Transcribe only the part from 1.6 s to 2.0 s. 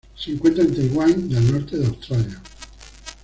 de